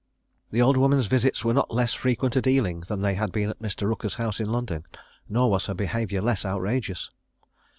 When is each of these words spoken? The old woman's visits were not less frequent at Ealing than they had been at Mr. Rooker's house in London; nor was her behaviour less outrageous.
The 0.49 0.63
old 0.63 0.77
woman's 0.77 1.05
visits 1.05 1.45
were 1.45 1.53
not 1.53 1.69
less 1.69 1.93
frequent 1.93 2.35
at 2.35 2.47
Ealing 2.47 2.79
than 2.87 3.01
they 3.01 3.13
had 3.13 3.31
been 3.31 3.51
at 3.51 3.59
Mr. 3.61 3.87
Rooker's 3.87 4.15
house 4.15 4.39
in 4.39 4.51
London; 4.51 4.83
nor 5.29 5.51
was 5.51 5.67
her 5.67 5.75
behaviour 5.75 6.23
less 6.23 6.43
outrageous. 6.43 7.11